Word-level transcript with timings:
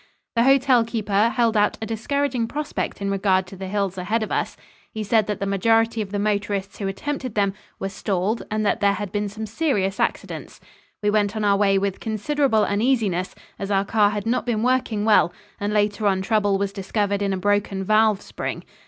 The 0.35 0.41
hotelkeeper 0.41 1.29
held 1.33 1.55
out 1.55 1.77
a 1.79 1.85
discouraging 1.85 2.47
prospect 2.47 3.03
in 3.03 3.11
regard 3.11 3.45
to 3.45 3.55
the 3.55 3.67
hills 3.67 3.99
ahead 3.99 4.23
of 4.23 4.31
us. 4.31 4.57
He 4.91 5.03
said 5.03 5.27
that 5.27 5.39
the 5.39 5.45
majority 5.45 6.01
of 6.01 6.09
the 6.11 6.17
motorists 6.17 6.79
who 6.79 6.87
attempted 6.87 7.35
them 7.35 7.53
were 7.77 7.87
stalled 7.89 8.41
and 8.49 8.65
that 8.65 8.79
there 8.79 8.93
had 8.93 9.11
been 9.11 9.29
some 9.29 9.45
serious 9.45 9.99
accidents. 9.99 10.59
We 11.03 11.11
went 11.11 11.35
on 11.35 11.45
our 11.45 11.55
way 11.55 11.77
with 11.77 11.99
considerable 11.99 12.65
uneasiness, 12.65 13.35
as 13.59 13.69
our 13.69 13.85
car 13.85 14.09
had 14.09 14.25
not 14.25 14.43
been 14.43 14.63
working 14.63 15.05
well, 15.05 15.31
and 15.59 15.71
later 15.71 16.07
on 16.07 16.23
trouble 16.23 16.57
was 16.57 16.73
discovered 16.73 17.21
in 17.21 17.31
a 17.31 17.37
broken 17.37 17.83
valve 17.83 18.23
spring. 18.23 18.63